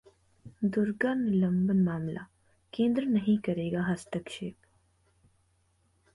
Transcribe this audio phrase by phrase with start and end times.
[0.63, 2.25] दुर्गा निलंबन मामला:
[2.73, 4.55] केंद्र नहीं करेगा हस्तक्षेप